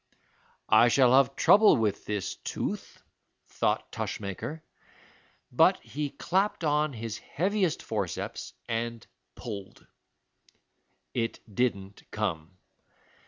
[0.67, 3.03] "I shall have trouble with this tooth,"
[3.45, 4.63] thought Tushmaker,
[5.51, 9.85] but he clapped on his heaviest forceps and pulled.
[11.13, 12.57] It didn't come.